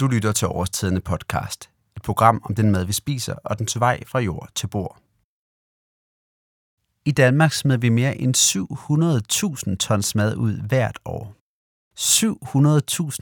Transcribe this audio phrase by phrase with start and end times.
[0.00, 1.70] Du lytter til Årstidende podcast.
[1.96, 4.98] Et program om den mad, vi spiser, og den vej fra jord til bord.
[7.04, 8.36] I Danmark smed vi mere end
[9.70, 11.34] 700.000 tons mad ud hvert år.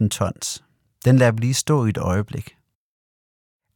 [0.03, 0.65] 700.000 tons.
[1.05, 2.58] Den lader vi lige stå i et øjeblik.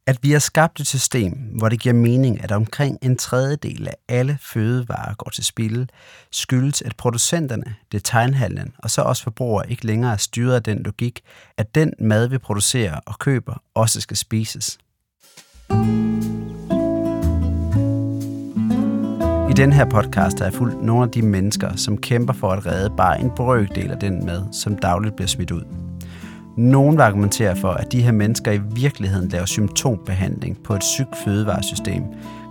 [0.07, 3.95] At vi har skabt et system, hvor det giver mening, at omkring en tredjedel af
[4.09, 5.89] alle fødevarer går til spil,
[6.31, 11.21] skyldes, at producenterne, detailhandlen og så også forbrugere ikke længere er styret af den logik,
[11.57, 14.77] at den mad, vi producerer og køber, også skal spises.
[19.49, 22.65] I den her podcast har jeg fulgt nogle af de mennesker, som kæmper for at
[22.65, 25.82] redde bare en brøkdel af den mad, som dagligt bliver smidt ud.
[26.57, 31.15] Nogen vil argumentere for, at de her mennesker i virkeligheden laver symptombehandling på et sygt
[31.23, 32.03] fødevaresystem.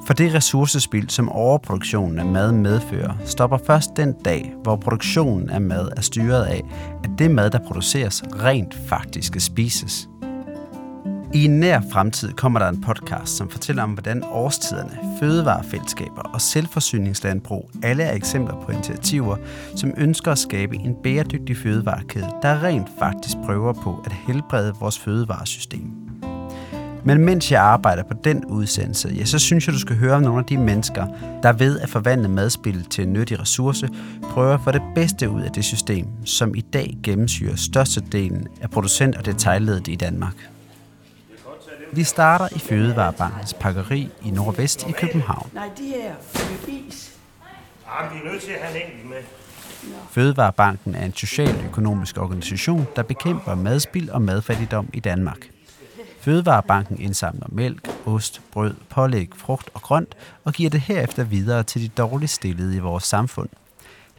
[0.06, 5.60] For det ressourcespild, som overproduktionen af mad medfører, stopper først den dag, hvor produktionen af
[5.60, 6.62] mad er styret af,
[7.04, 10.08] at det mad, der produceres, rent faktisk skal spises.
[11.34, 16.40] I en nær fremtid kommer der en podcast, som fortæller om, hvordan årstiderne, fødevarefællesskaber og
[16.40, 19.36] selvforsyningslandbrug alle er eksempler på initiativer,
[19.76, 24.98] som ønsker at skabe en bæredygtig fødevarekæde, der rent faktisk prøver på at helbrede vores
[24.98, 25.92] fødevaresystem.
[27.04, 30.22] Men mens jeg arbejder på den udsendelse, ja, så synes jeg, du skal høre om
[30.22, 31.06] nogle af de mennesker,
[31.42, 33.88] der ved at forvandle madspil til en nyttig ressource,
[34.22, 38.70] prøver at få det bedste ud af det system, som i dag gennemsyrer størstedelen af
[38.70, 40.51] producent- og detailledet i Danmark.
[41.92, 45.50] Vi starter i Fødevarebankens pakkeri i Nordvest i København.
[45.52, 46.14] Nej, de her
[46.68, 47.12] is.
[47.86, 49.16] Ja, vi er nødt til at have en enkelt med.
[50.10, 55.38] Fødevarebanken er en socialøkonomisk organisation, der bekæmper madspild og madfattigdom i Danmark.
[56.20, 61.82] Fødevarebanken indsamler mælk, ost, brød, pålæg, frugt og grønt og giver det herefter videre til
[61.82, 63.48] de dårligst stillede i vores samfund.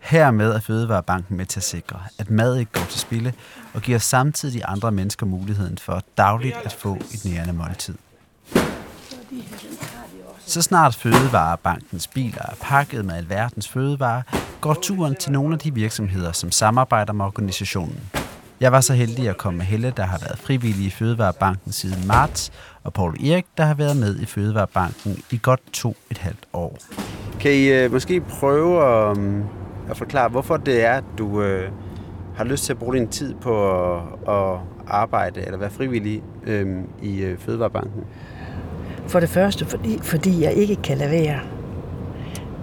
[0.03, 3.33] Hermed er Fødevarebanken med til at sikre, at mad ikke går til spilde,
[3.73, 7.95] og giver samtidig andre mennesker muligheden for dagligt at få et nærende måltid.
[10.45, 14.21] Så snart Fødevarebankens biler er pakket med alverdens fødevarer,
[14.61, 17.99] går turen til nogle af de virksomheder, som samarbejder med organisationen.
[18.59, 22.07] Jeg var så heldig at komme med Helle, der har været frivillig i Fødevarebanken siden
[22.07, 22.51] marts,
[22.83, 26.77] og Paul Erik, der har været med i Fødevarebanken i godt to et halvt år.
[27.39, 29.43] Kan I uh, måske prøve at, mm,
[29.93, 31.69] at forklare, hvorfor det er, at du øh,
[32.35, 36.67] har lyst til at bruge din tid på at, at arbejde eller være frivillig øh,
[37.01, 38.03] i øh, Fødevarebanken?
[39.07, 41.39] For det første, fordi, fordi jeg ikke kan lade være.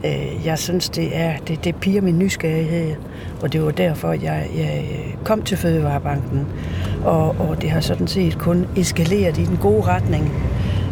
[0.04, 2.96] Øh, Jeg synes, det er det, det piger min nysgerrighed,
[3.42, 6.46] og det var derfor, jeg, jeg øh, kom til Fødevarebanken.
[7.04, 10.32] Og, og det har sådan set kun eskaleret i den gode retning,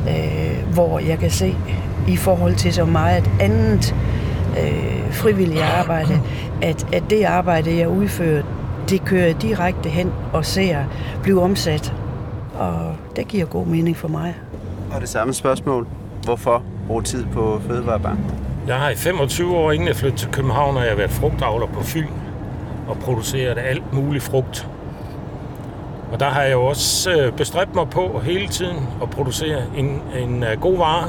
[0.09, 1.56] øh, hvor jeg kan se
[2.09, 3.94] i forhold til så meget andet
[4.59, 6.21] øh, frivilligt arbejde,
[6.63, 8.43] at, at det arbejde, jeg udfører,
[8.89, 10.85] det kører direkte hen og ser
[11.23, 11.95] blive omsat.
[12.59, 14.35] Og det giver god mening for mig.
[14.95, 15.87] Og det samme spørgsmål.
[16.25, 18.25] Hvorfor bruge tid på Fødevarebanken?
[18.67, 21.83] Jeg har i 25 år, inden jeg flyttede til København, har jeg været frugtavler på
[21.83, 22.09] Fyn
[22.89, 24.69] og produceret alt muligt frugt.
[26.13, 30.03] Og der har jeg jo også øh, bestræbt mig på hele tiden at producere en,
[30.19, 31.09] en øh, god vare.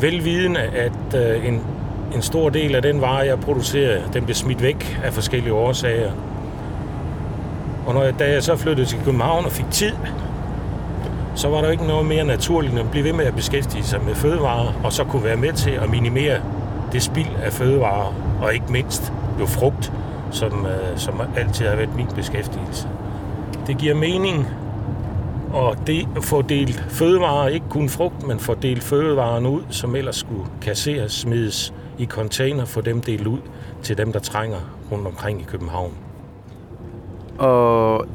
[0.00, 1.62] Velvidende, at øh, en,
[2.14, 6.12] en stor del af den vare, jeg producerer, den bliver smidt væk af forskellige årsager.
[7.86, 9.92] Og når jeg, da jeg så flyttede til København og fik tid,
[11.34, 14.00] så var der ikke noget mere naturligt end at blive ved med at beskæftige sig
[14.04, 16.40] med fødevarer, og så kunne være med til at minimere
[16.92, 19.92] det spild af fødevarer, og ikke mindst jo frugt,
[20.30, 22.88] som, øh, som altid har været min beskæftigelse.
[23.66, 24.46] Det giver mening
[25.54, 30.16] at de, få delt fødevarer, ikke kun frugt, men få delt fødevarerne ud, som ellers
[30.16, 33.38] skulle kasseres, smides i container, for dem delt ud
[33.82, 34.58] til dem, der trænger
[34.92, 35.92] rundt omkring i København.
[37.38, 38.06] Og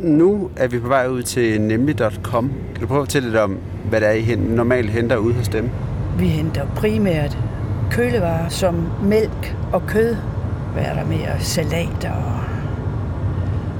[0.00, 2.52] nu er vi på vej ud til nemlig.com.
[2.72, 5.34] Kan du prøve at fortælle lidt om, hvad det er, I hen- normalt henter ude
[5.34, 5.70] hos dem?
[6.18, 7.38] Vi henter primært
[7.90, 10.16] kølevarer som mælk og kød.
[10.72, 11.40] Hvad er der mere?
[11.40, 12.40] Salater og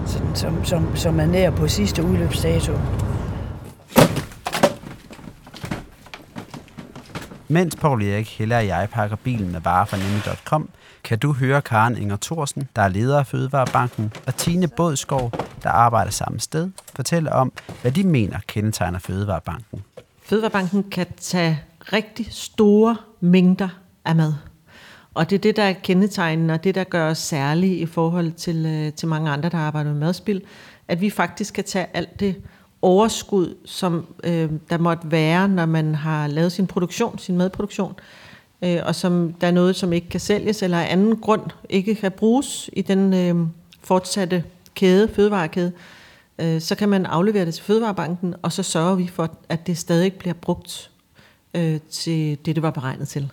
[0.07, 2.73] sådan, som, som, som er nær på sidste udløbsdato.
[7.49, 10.69] Mens Paul Erik, Helle og jeg pakker bilen med varer fra nemlig.com,
[11.05, 15.33] kan du høre Karen Inger Thorsen, der er leder af Fødevarebanken, og Tine Bådskov,
[15.63, 17.53] der arbejder samme sted, fortælle om,
[17.83, 19.83] hvad de mener kendetegner Fødevarebanken.
[20.23, 21.61] Fødevarebanken kan tage
[21.93, 23.69] rigtig store mængder
[24.05, 24.33] af mad.
[25.15, 28.33] Og det er det, der er kendetegnende, og det, der gør os særlige i forhold
[28.33, 30.43] til, øh, til mange andre, der arbejder med madspil,
[30.89, 32.37] at vi faktisk kan tage alt det
[32.83, 37.95] overskud, som øh, der måtte være, når man har lavet sin produktion, sin madproduktion,
[38.63, 41.95] øh, og som der er noget, som ikke kan sælges, eller af anden grund ikke
[41.95, 43.47] kan bruges i den øh,
[43.83, 44.45] fortsatte
[44.75, 45.73] kæde, fødevarekæde,
[46.39, 49.79] øh, så kan man aflevere det til Fødevarebanken, og så sørger vi for, at det
[49.79, 50.91] stadig bliver brugt
[51.55, 53.33] øh, til det, det var beregnet til.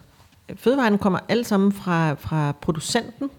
[0.55, 3.29] Fødevarene kommer alle sammen fra, fra producenten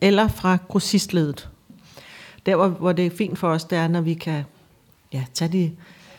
[0.00, 1.48] eller fra grossistledet.
[2.46, 4.44] Der, hvor, hvor det er fint for os, det er, når vi kan
[5.12, 5.70] ja, tage de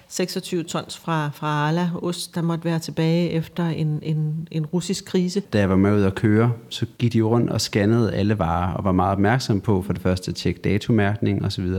[0.07, 5.05] 26 tons fra, fra Arla ost, der måtte være tilbage efter en, en, en russisk
[5.05, 5.39] krise.
[5.39, 8.73] Da jeg var med ud at køre, så gik de rundt og scannede alle varer,
[8.73, 11.69] og var meget opmærksom på for det første at tjekke datomærkning osv.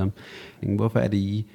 [0.62, 1.46] Hvorfor er det, I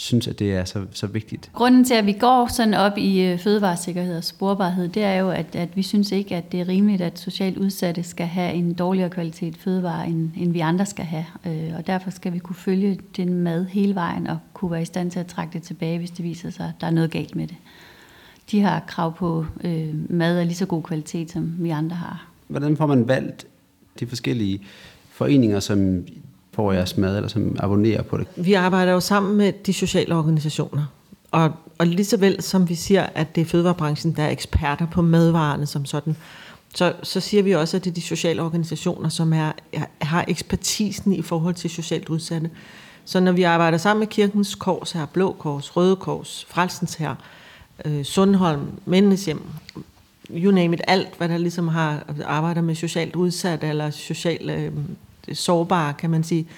[0.00, 1.50] synes, at det er så, så vigtigt?
[1.52, 5.30] Grunden til, at vi går sådan op i øh, fødevaresikkerhed og sporbarhed, det er jo,
[5.30, 8.74] at, at vi synes ikke, at det er rimeligt, at socialt udsatte skal have en
[8.74, 11.24] dårligere kvalitet fødevare, end, end vi andre skal have.
[11.46, 14.84] Øh, og derfor skal vi kunne følge den mad hele vejen og kunne være i
[14.84, 17.36] stand til at trække det tilbage, hvis det viser sig, at der er noget galt
[17.36, 17.56] med det.
[18.50, 22.26] De har krav på øh, mad af lige så god kvalitet, som vi andre har.
[22.48, 23.46] Hvordan får man valgt
[24.00, 24.60] de forskellige
[25.10, 26.04] foreninger, som
[26.52, 28.26] får jeres mad, eller som abonnerer på det?
[28.36, 30.86] Vi arbejder jo sammen med de sociale organisationer.
[31.30, 34.86] Og, og lige så vel som vi siger, at det er fødevarebranchen, der er eksperter
[34.86, 36.16] på madvarerne som sådan,
[36.74, 39.52] så, så siger vi også, at det er de sociale organisationer, som er,
[40.00, 42.50] har ekspertisen i forhold til socialt udsatte.
[43.04, 47.14] Så når vi arbejder sammen med Kirkens Kors her, Blå Kors, Røde Kors, Frelsens her,
[47.84, 49.42] øh, Sundholm, Mændenes Hjem,
[50.30, 54.72] you name it, alt hvad der ligesom har arbejder med socialt udsat eller socialt øh,
[55.32, 56.48] sårbare, kan man sige,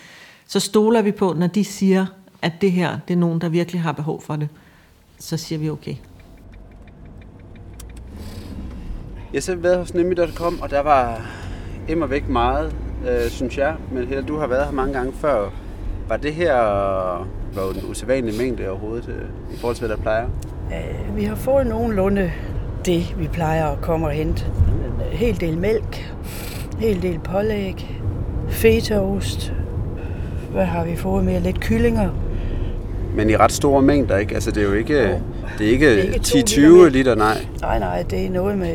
[0.46, 2.06] så stoler vi på, når de siger,
[2.42, 4.48] at det her, det er nogen, der virkelig har behov for det,
[5.18, 5.94] så siger vi okay.
[9.32, 11.26] Jeg har selv været hos Nemi.com, og der var
[11.88, 12.74] immer væk meget,
[13.08, 13.76] øh, synes jeg.
[13.92, 15.50] Men Helle, du har været her mange gange før.
[16.08, 16.54] Var det her
[17.54, 20.28] var en usædvanlig mængde overhovedet øh, i forhold til, hvad der plejer?
[20.72, 22.32] Øh, vi har fået nogenlunde
[22.84, 24.46] det, vi plejer at komme og hente.
[25.12, 26.14] En hel del mælk,
[26.72, 28.01] en hel del pålæg,
[28.52, 29.52] fetaost.
[30.52, 31.40] Hvad har vi fået med?
[31.40, 32.08] Lidt kyllinger.
[33.16, 34.34] Men i ret store mængder, ikke?
[34.34, 35.20] Altså, det er jo ikke, Jo.
[35.58, 37.46] det er ikke, Det er ikke 10-20 to liter, liter nej.
[37.60, 38.74] Nej, nej, det er noget med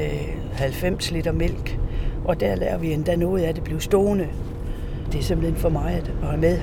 [0.54, 1.78] 90 liter mælk.
[2.26, 4.28] Og der lader vi endda noget af det blive stående.
[5.12, 6.58] Det er simpelthen for meget at have med.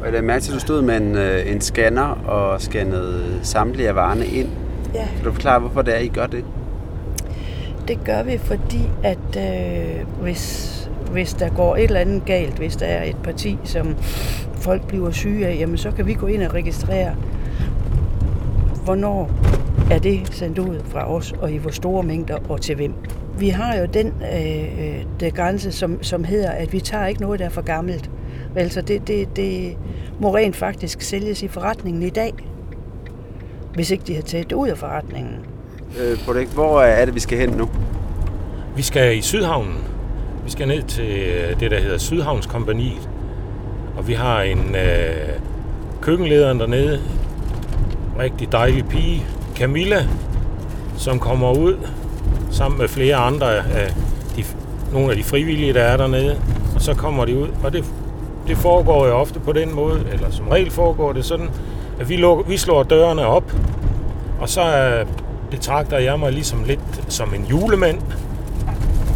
[0.00, 3.22] Og jeg lagde mærke til, at du stod med en, øh, en scanner og scannede
[3.42, 4.48] samtlige af varerne ind.
[4.94, 6.44] Ja, Kan du forklare, hvorfor det er, I gør det?
[7.88, 12.76] Det gør vi, fordi at øh, hvis, hvis der går et eller andet galt, hvis
[12.76, 13.96] der er et parti, som
[14.54, 17.14] folk bliver syge af, jamen så kan vi gå ind og registrere,
[18.84, 19.30] hvornår
[19.90, 22.94] er det sendt ud fra os, og i hvor store mængder, og til hvem.
[23.38, 27.20] Vi har jo den øh, øh det grænse, som, som hedder, at vi tager ikke
[27.20, 28.10] noget, der er for gammelt.
[28.56, 29.76] Altså det, det, det
[30.20, 32.32] må rent faktisk sælges i forretningen i dag,
[33.74, 35.55] hvis ikke de har taget det ud af forretningen.
[36.00, 37.68] Øh, Bodek, hvor øh, er det, vi skal hen nu?
[38.76, 39.84] Vi skal i Sydhavnen.
[40.44, 43.08] Vi skal ned til øh, det, der hedder Sydhavnskompaniet.
[43.96, 45.28] Og vi har en øh,
[46.00, 47.00] køkkenleder dernede.
[48.18, 49.26] Rigtig dejlig pige.
[49.56, 50.06] Camilla,
[50.96, 51.74] som kommer ud
[52.50, 53.94] sammen med flere andre af
[54.36, 54.44] de,
[54.92, 56.40] nogle af de frivillige, der er dernede.
[56.74, 57.48] Og så kommer de ud.
[57.64, 57.84] Og det,
[58.46, 61.50] det foregår jo ofte på den måde, eller som regel foregår det sådan,
[62.00, 63.52] at vi, lukker, vi slår dørene op.
[64.40, 64.62] Og så
[65.50, 68.00] betragter jeg mig ligesom lidt som en julemand.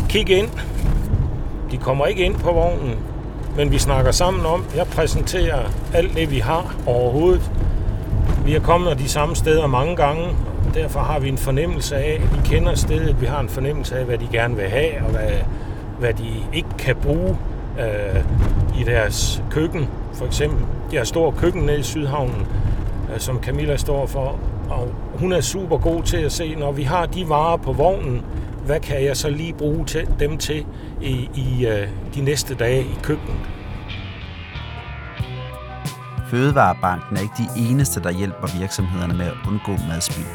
[0.08, 0.48] Kig ind,
[1.70, 2.94] de kommer ikke ind på vognen,
[3.56, 5.58] men vi snakker sammen om, jeg præsenterer
[5.94, 7.50] alt det, vi har overhovedet.
[8.44, 10.24] Vi er kommet de samme steder mange gange,
[10.68, 13.98] og derfor har vi en fornemmelse af, at vi kender stedet, vi har en fornemmelse
[13.98, 15.30] af, hvad de gerne vil have, og hvad,
[15.98, 17.36] hvad de ikke kan bruge
[17.80, 18.24] øh,
[18.80, 19.88] i deres køkken.
[20.14, 22.46] For eksempel, de har stor køkken nede i Sydhavnen,
[23.14, 24.38] øh, som Camilla står for,
[24.70, 24.88] og
[25.20, 28.24] hun er super god til at se, når vi har de varer på vognen,
[28.66, 30.66] hvad kan jeg så lige bruge til, dem til
[31.00, 33.50] i, i øh, de næste dage i køkkenet.
[36.30, 40.26] Fødevarebanken er ikke de eneste, der hjælper virksomhederne med at undgå madspild.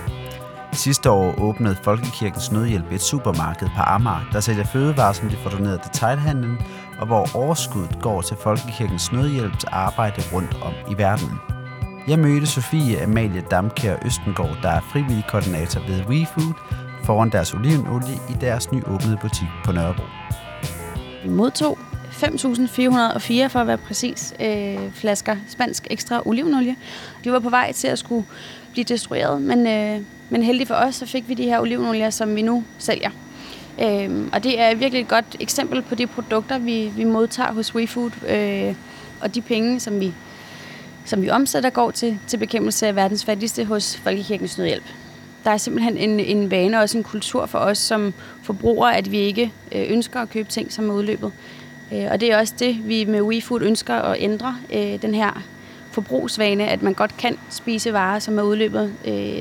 [0.74, 5.50] Sidste år åbnede Folkekirkens Nødhjælp et supermarked på Amager, der sælger fødevarer, som de får
[5.50, 6.58] doneret til detailhandlen,
[7.00, 11.55] og hvor overskuddet går til Folkekirkens Nødhjælps arbejde rundt om i verden.
[12.08, 16.54] Jeg mødte Sofie Amalie Damkær Østengård, der er frivillig koordinator ved WeFood,
[17.04, 20.04] foran deres olivenolie i deres nyåbnede butik på Nørrebro.
[21.24, 21.78] Vi modtog
[22.12, 26.76] 5.404 for at være præcis øh, flasker spansk ekstra olivenolie.
[27.24, 28.26] De var på vej til at skulle
[28.72, 32.36] blive destrueret, men, øh, men heldig for os, så fik vi de her olivenolier, som
[32.36, 33.10] vi nu sælger.
[33.82, 37.76] Øh, og det er virkelig et godt eksempel på de produkter, vi, vi modtager hos
[37.76, 38.76] WeFood, øh,
[39.22, 40.14] og de penge, som vi,
[41.06, 44.84] som vi omsætter, går til, til bekæmpelse af verdens fattigste hos Folkekirkens Nødhjælp.
[45.44, 49.12] Der er simpelthen en, en vane og også en kultur for os som forbrugere, at
[49.12, 51.32] vi ikke øh, ønsker at købe ting, som er udløbet.
[51.94, 54.58] Øh, og det er også det, vi med WeFood ønsker at ændre.
[54.74, 55.42] Øh, den her
[55.92, 58.94] forbrugsvane, at man godt kan spise varer, som er udløbet.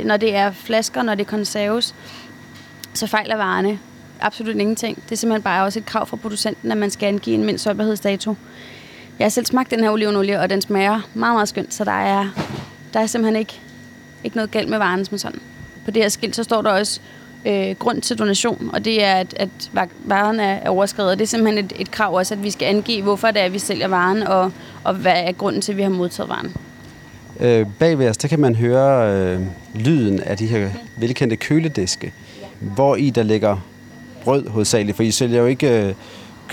[0.05, 1.95] Når det er flasker, når det er konserves,
[2.95, 3.79] så fejler varerne
[4.21, 4.97] absolut ingenting.
[5.05, 7.65] Det er simpelthen bare også et krav fra producenten, at man skal angive en mindst
[7.65, 8.35] holdbarhedsdato.
[9.19, 11.93] Jeg har selv smagt den her olivenolie, og den smager meget, meget skønt, så der
[11.93, 12.27] er,
[12.95, 13.61] der er simpelthen ikke,
[14.25, 15.41] ikke noget galt med varen som sådan.
[15.85, 17.01] På det her skilt, så står der også
[17.47, 19.49] øh, grund til donation, og det er, at, at
[20.05, 21.19] varen er, er overskrevet.
[21.19, 23.53] Det er simpelthen et, et krav også, at vi skal angive, hvorfor det er, at
[23.53, 24.53] vi sælger varen, og,
[24.85, 26.57] og hvad er grunden til, at vi har modtaget varen.
[27.41, 29.41] Øh, bagved os, der kan man høre øh,
[29.75, 32.13] lyden af de her velkendte kølediske,
[32.61, 33.57] hvor i der ligger
[34.25, 35.95] brød hovedsageligt, for I sælger jo ikke øh,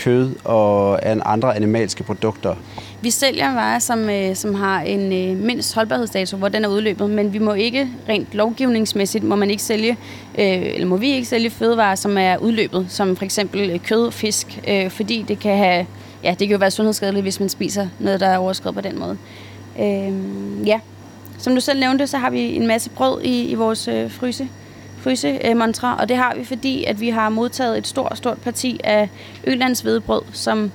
[0.04, 1.00] kød og
[1.34, 2.56] andre animalske produkter.
[3.02, 7.10] Vi sælger varer, som, øh, som har en øh, mindst holdbarhedsdato, hvor den er udløbet,
[7.10, 9.92] men vi må ikke, rent lovgivningsmæssigt, må man ikke sælge,
[10.40, 14.06] øh, eller må vi ikke sælge fødevarer, som er udløbet, som for eksempel øh, kød
[14.06, 15.86] og fisk, øh, fordi det kan have,
[16.24, 19.00] ja, det kan jo være sundhedsskadeligt, hvis man spiser noget, der er overskrevet på den
[19.00, 19.18] måde.
[19.80, 20.80] Øh, ja,
[21.38, 24.48] som du selv nævnte, så har vi en masse brød i, i vores øh, fryse
[25.02, 28.80] frysemontre, øh, og det har vi, fordi at vi har modtaget et stort, stort parti
[28.84, 29.10] af
[29.48, 30.72] Ølands hvedebrød, som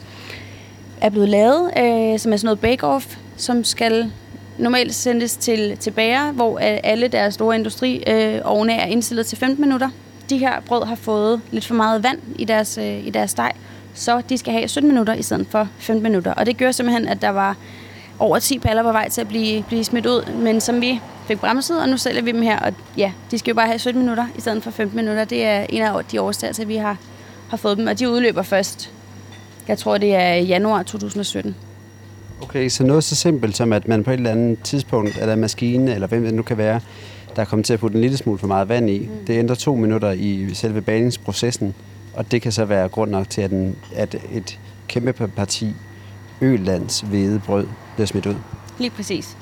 [1.01, 4.13] er blevet lavet, øh, som er sådan noget bake-off, som skal
[4.59, 9.65] normalt sendes til, til bager, hvor alle deres store industriovne øh, er indstillet til 15
[9.65, 9.91] minutter.
[10.31, 13.53] De her brød har fået lidt for meget vand i deres, øh, i deres steg,
[13.95, 16.33] så de skal have 17 minutter i stedet for 15 minutter.
[16.35, 17.57] Og det gør simpelthen, at der var
[18.19, 21.41] over 10 paller på vej til at blive, blive smidt ud, men som vi fik
[21.41, 22.59] bremset, og nu sælger vi dem her.
[22.59, 25.25] Og ja, de skal jo bare have 17 minutter i stedet for 15 minutter.
[25.25, 26.97] Det er en af de årsager vi har,
[27.49, 28.93] har fået dem, og de udløber først.
[29.69, 31.57] Jeg tror, det er januar 2017.
[32.43, 35.95] Okay, så noget så simpelt som, at man på et eller andet tidspunkt, eller maskine,
[35.95, 36.81] eller hvem det nu kan være,
[37.37, 38.99] der er kommet til at putte en lille smule for meget vand i.
[38.99, 39.27] Mm.
[39.27, 41.75] Det ændrer to minutter i selve baningsprocessen,
[42.15, 45.75] og det kan så være grund nok til, at, den, at et kæmpe parti
[46.41, 48.35] Ølands hvedebrød bliver smidt ud.
[48.79, 49.37] Lige præcis.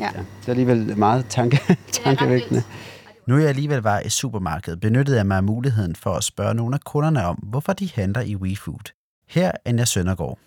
[0.00, 0.04] Ja.
[0.04, 0.18] ja.
[0.18, 2.62] Det er alligevel meget tanke, tankevækkende.
[3.26, 6.74] Nu jeg alligevel var i supermarkedet, benyttede jeg mig af muligheden for at spørge nogle
[6.74, 8.92] af kunderne om, hvorfor de handler i WeFood.
[9.28, 10.38] Her er Anja Søndergaard.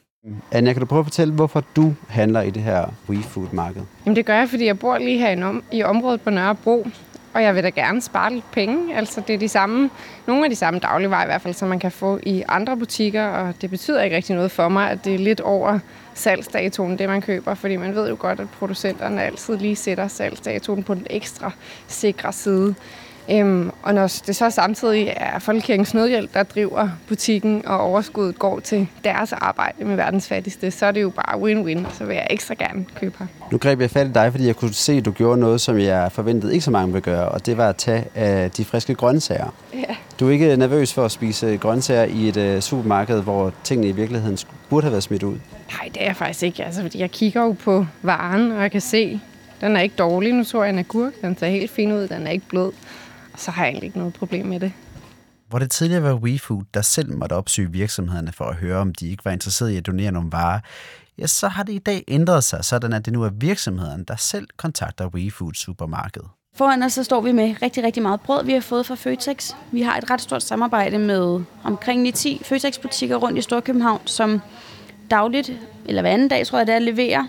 [0.52, 3.82] Anja, kan du prøve at fortælle, hvorfor du handler i det her WeFood-marked?
[4.06, 6.88] Jamen det gør jeg, fordi jeg bor lige her i området på Nørrebro,
[7.34, 8.98] og jeg vil da gerne spare lidt penge.
[8.98, 9.90] Altså det er de samme,
[10.28, 13.26] nogle af de samme dagligvarer i hvert fald, som man kan få i andre butikker,
[13.26, 15.80] og det betyder ikke rigtig noget for mig, at det er lidt over
[16.16, 20.84] salgsdatoen, det man køber, fordi man ved jo godt, at producenterne altid lige sætter salgsdatoen
[20.84, 21.52] på den ekstra
[21.88, 22.76] sikre side.
[23.32, 28.60] Øhm, og når det så samtidig er Folkekirkens Nødhjælp, der driver butikken, og overskuddet går
[28.60, 32.28] til deres arbejde med verdens fattigste, så er det jo bare win-win, så vil jeg
[32.30, 33.28] ekstra gerne købe her.
[33.52, 35.80] Nu greb jeg fat i dig, fordi jeg kunne se, at du gjorde noget, som
[35.80, 38.96] jeg forventede ikke så mange ville gøre, og det var at tage af de friske
[38.96, 39.56] grøntsager.
[39.74, 39.96] Ja.
[40.20, 43.92] Du er ikke nervøs for at spise grøntsager i et uh, supermarked, hvor tingene i
[43.92, 44.38] virkeligheden
[44.70, 45.38] burde have været smidt ud?
[45.72, 46.66] Nej, det er jeg faktisk ikke.
[46.66, 49.20] Altså, fordi jeg kigger jo på varen, og jeg kan se,
[49.62, 50.34] den er ikke dårlig.
[50.34, 51.22] Nu tror jeg en agurk.
[51.22, 52.08] Den ser helt fin ud.
[52.08, 52.72] Den er ikke blød
[53.38, 54.74] så har jeg egentlig ikke noget problem med det.
[55.50, 59.10] Hvor det tidligere var WeFood, der selv måtte opsøge virksomhederne for at høre, om de
[59.10, 60.60] ikke var interesserede i at donere nogle varer,
[61.18, 64.16] ja, så har det i dag ændret sig, sådan at det nu er virksomheden, der
[64.16, 66.28] selv kontakter WeFood supermarkedet.
[66.56, 69.52] Foran os så står vi med rigtig, rigtig meget brød, vi har fået fra Føtex.
[69.72, 74.42] Vi har et ret stort samarbejde med omkring 10 Føtex-butikker rundt i Storkøbenhavn, som
[75.12, 75.52] dagligt,
[75.86, 77.24] eller hver anden dag tror jeg, det er, leverer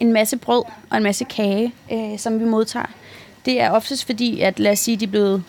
[0.00, 2.86] en masse brød og en masse kage, øh, som vi modtager.
[3.44, 5.42] Det er oftest fordi, at lad os sige, de er blevet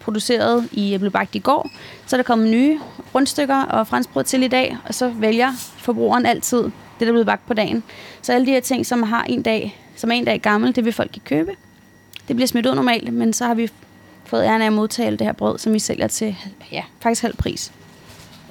[0.00, 1.70] produceret i, øh, blev bagt i går,
[2.06, 2.80] så er der kommet nye
[3.14, 7.26] rundstykker og franskbrød til i dag, og så vælger forbrugeren altid det, der er blevet
[7.26, 7.82] bagt på dagen.
[8.22, 10.84] Så alle de her ting, som har en dag, som er en dag gammel, det
[10.84, 11.56] vil folk ikke købe.
[12.28, 13.68] Det bliver smidt ud normalt, men så har vi
[14.24, 16.36] fået æren af at modtage det her brød, som vi sælger til
[16.72, 17.72] ja, faktisk halv pris.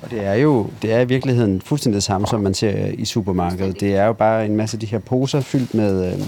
[0.01, 3.05] Og det er jo det er i virkeligheden fuldstændig det samme, som man ser i
[3.05, 3.79] supermarkedet.
[3.79, 6.19] Det er jo bare en masse af de her poser fyldt med, øh,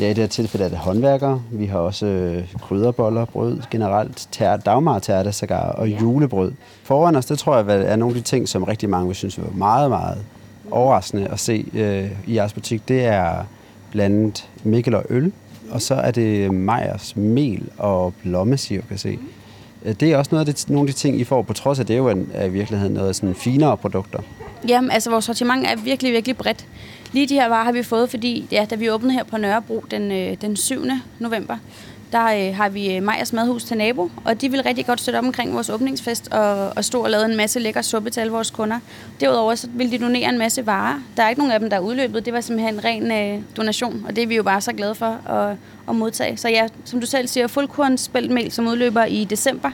[0.00, 1.42] Ja, i det her tilfælde er det håndværkere.
[1.50, 6.00] Vi har også øh, krydderboller, brød generelt, tær, dagmartærte sågar og ja.
[6.00, 6.52] julebrød.
[6.82, 9.38] Foran os, det tror jeg er nogle af de ting, som rigtig mange vil synes
[9.38, 10.18] var meget, meget
[10.70, 12.88] overraskende at se øh, i jeres butik.
[12.88, 13.44] Det er
[13.90, 15.32] blandt Mikkel og øl,
[15.70, 19.18] og så er det Meyers mel og blommesirup, kan se.
[19.84, 21.78] Øh, det er også noget af det, nogle af de ting, I får, på trods
[21.78, 24.18] af det er jo en, er i virkeligheden noget sådan finere produkter.
[24.68, 26.66] Jamen, altså vores sortiment er virkelig, virkelig bredt.
[27.12, 29.84] Lige de her varer har vi fået, fordi ja, da vi åbnede her på Nørrebro
[29.90, 30.82] den, øh, den 7.
[31.18, 31.56] november,
[32.12, 35.18] der øh, har vi øh, Majers Madhus til nabo, og de vil rigtig godt støtte
[35.18, 38.32] op omkring vores åbningsfest og, og stå og lave en masse lækker suppe til alle
[38.32, 38.78] vores kunder.
[39.20, 41.00] Derudover så vil de donere en masse varer.
[41.16, 42.24] Der er ikke nogen af dem, der er udløbet.
[42.24, 44.94] Det var simpelthen en ren øh, donation, og det er vi jo bare så glade
[44.94, 45.56] for at,
[45.88, 46.36] at modtage.
[46.36, 49.70] Så ja, som du selv siger, fuldkornsspæltmel, som udløber i december,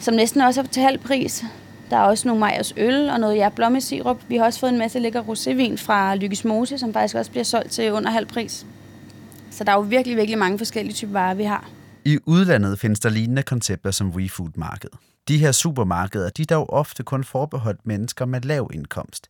[0.00, 1.44] som næsten også er til halv pris.
[1.90, 4.20] Der er også nogle Majers øl og noget ja, blommesirup.
[4.28, 7.44] Vi har også fået en masse lækker rosévin fra Lykkes Mose, som faktisk også bliver
[7.44, 8.66] solgt til under halv pris.
[9.52, 11.70] Så der er jo virkelig, virkelig mange forskellige typer varer, vi har.
[12.04, 14.90] I udlandet findes der lignende koncepter som WeFood-marked.
[15.28, 19.28] De her supermarkeder de er dog ofte kun forbeholdt mennesker med lav indkomst.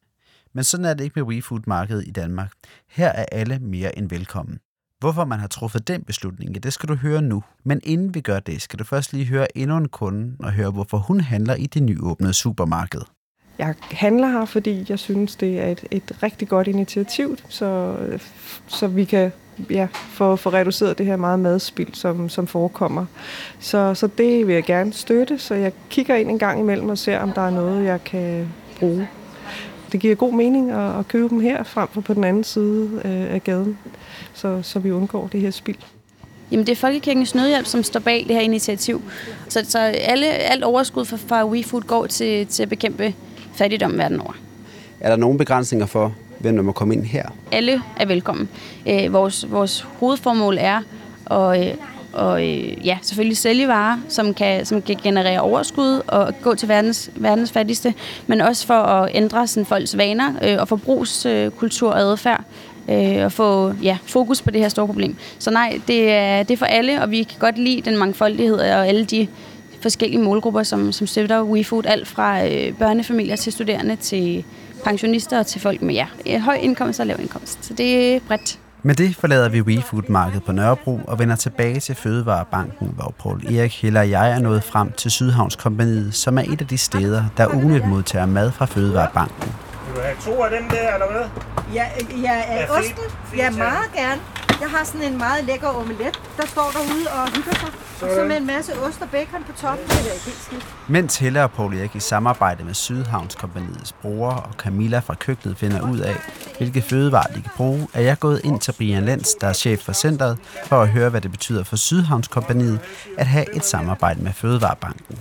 [0.53, 2.53] Men sådan er det ikke med WeFood-markedet i Danmark.
[2.91, 4.59] Her er alle mere end velkommen.
[4.99, 7.43] Hvorfor man har truffet den beslutning, det skal du høre nu.
[7.65, 10.71] Men inden vi gør det, skal du først lige høre endnu en kunde og høre,
[10.71, 13.01] hvorfor hun handler i det nyåbnede supermarked.
[13.59, 17.97] Jeg handler her, fordi jeg synes, det er et, et rigtig godt initiativ, så,
[18.67, 19.33] så vi kan
[19.71, 23.07] ja, få, få reduceret det her meget madspild, som, som forekommer.
[23.61, 26.99] Så, så det vil jeg gerne støtte, så jeg kigger ind en gang imellem og
[26.99, 29.09] ser, om der er noget, jeg kan bruge.
[29.93, 32.91] Det giver god mening at, at købe dem her, frem for på den anden side
[33.05, 33.79] øh, af gaden,
[34.35, 35.79] så, så vi undgår det her spild.
[36.51, 39.03] Jamen, det er Folkekirkens Nødhjælp, som står bag det her initiativ.
[39.49, 43.15] Så, så alle, alt overskud fra, fra WeFood går til, til at bekæmpe
[43.55, 44.33] fattigdom verden over.
[45.01, 47.27] Er der nogle begrænsninger for, hvem der må komme ind her?
[47.53, 48.49] Alle er velkommen.
[48.89, 50.81] Øh, vores, vores hovedformål er
[51.31, 51.75] at, øh,
[52.13, 56.69] og øh, ja, selvfølgelig sælge varer, som kan, som kan generere overskud og gå til
[56.69, 57.95] verdens, verdens fattigste,
[58.27, 62.45] men også for at ændre sådan, folks vaner øh, og forbrugskultur og adfærd
[62.89, 65.17] øh, og få ja, fokus på det her store problem.
[65.39, 68.59] Så nej, det er, det er for alle, og vi kan godt lide den mangfoldighed
[68.59, 69.29] og alle de
[69.81, 74.45] forskellige målgrupper, som, som støtter WeFood, alt fra øh, børnefamilier til studerende til
[74.85, 75.95] pensionister og til folk med
[76.27, 77.65] ja, høj indkomst og lav indkomst.
[77.65, 78.59] Så det er bredt.
[78.85, 83.83] Med det forlader vi WeFood-markedet på Nørrebro og vender tilbage til Fødevarebanken, hvor Paul Erik,
[83.83, 87.55] Helle og jeg er nået frem til Sydhavnskompaniet, som er et af de steder, der
[87.55, 89.53] ugenligt modtager mad fra Fødevarebanken.
[89.87, 91.25] Vil du have to af dem der, eller hvad?
[91.75, 91.85] Ja,
[92.23, 92.97] ja, Ja, ja osten.
[93.37, 93.51] Ja.
[93.51, 94.21] meget gerne.
[94.63, 97.71] Jeg har sådan en meget lækker omelet, der står derude og hygger sig.
[98.03, 99.87] Og så med en masse ost og bacon på toppen.
[99.87, 100.67] Det er helt skidt.
[100.89, 105.91] Mens Helle og Paul Erik i samarbejde med Sydhavnskompaniets bror og Camilla fra køkkenet finder
[105.91, 106.17] ud af,
[106.59, 109.81] hvilke fødevarer de kan bruge, er jeg gået ind til Brian Lenz, der er chef
[109.81, 112.81] for centret, for at høre, hvad det betyder for Sydhavnskompaniet
[113.19, 115.19] at have et samarbejde med Fødevarebanken.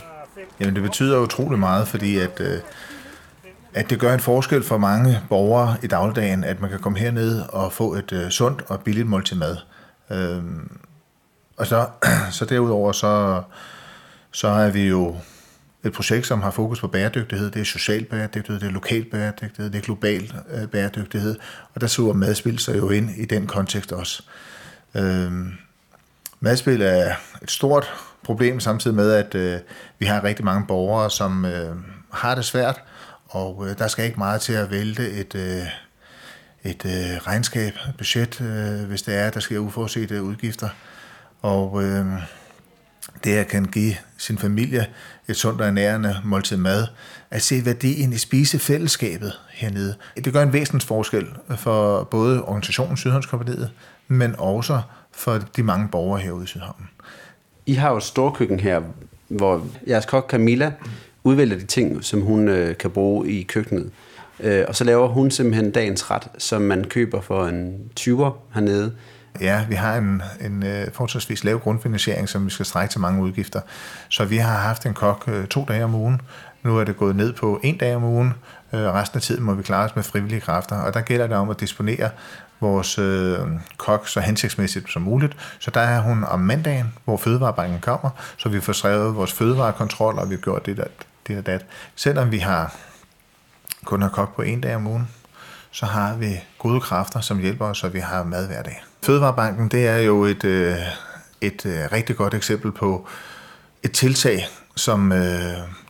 [0.60, 2.60] Jamen det betyder utrolig meget, fordi at, øh,
[3.74, 7.42] at det gør en forskel for mange borgere i dagligdagen, at man kan komme herned
[7.50, 9.58] og få et øh, sundt og billigt måltid mad.
[10.12, 10.78] Øhm,
[11.58, 11.88] og så,
[12.38, 13.44] så derudover så,
[14.32, 15.16] så er vi jo
[15.84, 17.52] et projekt, som har fokus på bæredygtighed.
[17.52, 21.36] Det er social bæredygtighed, det er lokal bæredygtighed, det er global øh, bæredygtighed.
[21.76, 24.24] Og der suger madspil sig jo ind i den kontekst også.
[24.96, 25.52] Øhm,
[26.40, 29.60] madspil er et stort problem, samtidig med, at øh,
[30.00, 31.76] vi har rigtig mange borgere, som øh,
[32.12, 32.82] har det svært,
[33.32, 35.64] og øh, der skal ikke meget til at vælte et, øh,
[36.64, 40.70] et øh, regnskab, budget, øh, hvis det er, der sker uforudsete udgifter.
[41.42, 42.06] Og øh,
[43.24, 44.88] det at kan give sin familie
[45.28, 46.88] et sundt og nærende måltid mad,
[47.32, 49.96] at se værdien i spisefællesskabet hernede.
[50.16, 53.72] Det gør en væsentlig forskel for både organisationen Sydhavnskompaniet,
[54.08, 56.90] men også for de mange borgere herude i Sydhavnen.
[57.66, 58.82] I har jo et storkøkken her,
[59.28, 60.74] hvor jeres kok Camilla
[61.24, 63.92] udvælger de ting, som hun øh, kan bruge i køkkenet.
[64.40, 68.94] Øh, og så laver hun simpelthen dagens ret, som man køber for en 20'er hernede.
[69.42, 73.24] Ja, vi har en, en øh, forholdsvis lav grundfinansiering, som vi skal strække til mange
[73.24, 73.62] udgifter.
[74.10, 76.22] Så vi har haft en kok øh, to dage om ugen.
[76.64, 78.34] Nu er det gået ned på en dag om ugen.
[78.74, 80.76] Øh, resten af tiden må vi klare os med frivillige kræfter.
[80.76, 82.10] Og der gælder det om at disponere
[82.60, 83.40] vores øh,
[83.78, 85.38] kok så hensigtsmæssigt som muligt.
[85.60, 90.20] Så der er hun om mandagen, hvor fødevarebanken kommer, så vi får skrevet vores fødevarekontrol,
[90.20, 90.84] og vi har gjort det der,
[91.32, 91.66] dit og dat.
[91.96, 92.76] Selvom vi har
[93.86, 95.08] kun har kogt på en dag om ugen,
[95.72, 98.84] så har vi gode kræfter, som hjælper os, og vi har mad hver dag.
[99.04, 100.78] Fødevarebanken, det er jo et, øh,
[101.42, 103.08] et øh, rigtig godt eksempel på
[103.84, 105.20] et tiltag, som øh,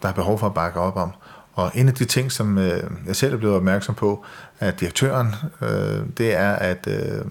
[0.01, 1.11] der er behov for at bakke op om.
[1.53, 4.25] Og en af de ting, som øh, jeg selv er blevet opmærksom på
[4.59, 7.25] af direktøren, øh, det er, at, øh,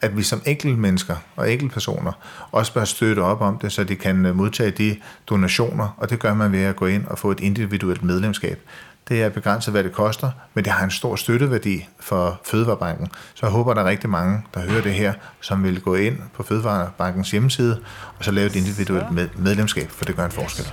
[0.00, 2.12] at vi som enkeltmennesker og enkeltpersoner
[2.52, 6.18] også bør støtte op om det, så de kan øh, modtage de donationer, og det
[6.20, 8.60] gør man ved at gå ind og få et individuelt medlemskab.
[9.08, 13.06] Det er begrænset, hvad det koster, men det har en stor støtteværdi for Fødevarebanken.
[13.34, 16.18] Så jeg håber, der er rigtig mange, der hører det her, som vil gå ind
[16.34, 17.80] på Fødevarebankens hjemmeside,
[18.18, 20.66] og så lave et individuelt med- medlemskab, for det gør en forskel.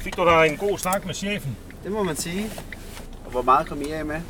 [0.00, 1.56] Fik du der en god snak med chefen?
[1.84, 2.50] Det må man sige.
[3.32, 4.20] Og hvor meget kom I af med?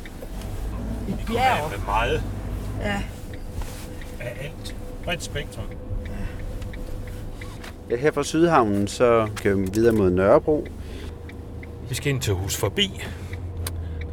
[1.33, 2.23] Ja, med meget.
[2.81, 3.01] Ja.
[4.19, 4.75] Af alt.
[5.03, 5.65] Bredt spektrum.
[7.89, 10.67] Ja, her fra Sydhavnen, så kører vi videre mod Nørrebro.
[11.89, 13.03] Vi skal ind til Hus Forbi.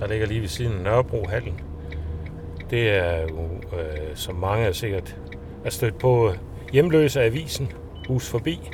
[0.00, 1.61] Der ligger lige ved siden af Nørrebrohallen.
[2.70, 3.44] Det er jo,
[3.79, 5.16] øh, som mange er sikkert
[5.64, 6.33] er stødt på,
[6.72, 7.72] hjemløse avisen
[8.09, 8.70] Hus Forbi.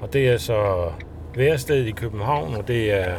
[0.00, 0.90] Og det er så
[1.34, 3.18] værestedet i København, og det er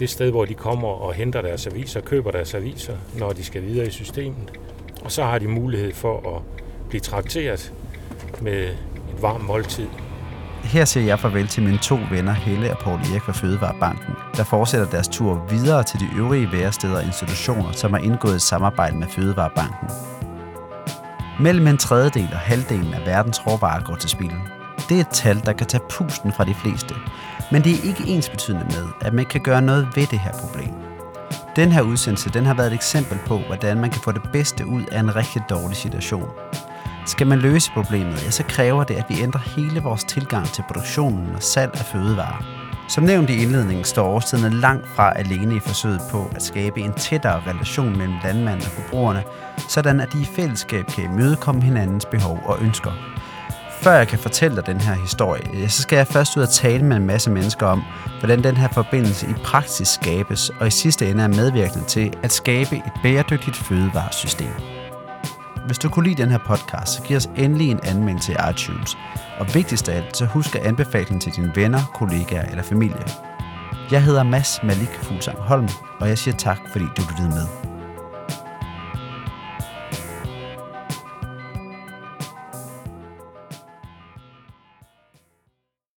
[0.00, 3.62] det sted, hvor de kommer og henter deres aviser, køber deres aviser, når de skal
[3.62, 4.58] videre i systemet.
[5.04, 6.42] Og så har de mulighed for at
[6.88, 7.72] blive trakteret
[8.40, 9.86] med et varmt måltid.
[10.64, 14.44] Her siger jeg farvel til mine to venner Helle og Paul Erik fra Fødevarebanken, der
[14.44, 18.96] fortsætter deres tur videre til de øvrige væresteder og institutioner, som har indgået et samarbejde
[18.96, 19.88] med Fødevarebanken.
[21.40, 24.59] Mellem en tredjedel og halvdelen af verdens råvarer går til spilden.
[24.90, 26.94] Det er et tal, der kan tage pusten fra de fleste,
[27.52, 30.74] men det er ikke ensbetydende med, at man kan gøre noget ved det her problem.
[31.56, 34.66] Den her udsendelse den har været et eksempel på, hvordan man kan få det bedste
[34.66, 36.28] ud af en rigtig dårlig situation.
[37.06, 40.64] Skal man løse problemet, ja, så kræver det, at vi ændrer hele vores tilgang til
[40.68, 42.44] produktionen og salg af fødevarer.
[42.88, 46.92] Som nævnt i indledningen står årstiderne langt fra alene i forsøget på at skabe en
[46.92, 49.22] tættere relation mellem landmanden og forbrugerne,
[49.68, 52.92] sådan at de i fællesskab kan imødekomme hinandens behov og ønsker.
[53.82, 56.48] Før jeg kan fortælle dig den her historie, øh, så skal jeg først ud og
[56.48, 57.82] tale med en masse mennesker om,
[58.18, 62.32] hvordan den her forbindelse i praksis skabes, og i sidste ende er medvirkende til at
[62.32, 64.52] skabe et bæredygtigt fødevaresystem.
[65.66, 68.96] Hvis du kunne lide den her podcast, så giv os endelig en anmeldelse i iTunes.
[69.38, 73.04] Og vigtigst af alt, så husk at anbefale den til dine venner, kollegaer eller familie.
[73.90, 75.68] Jeg hedder Mads Malik Fuglsang Holm,
[76.00, 77.59] og jeg siger tak, fordi du lyttede med.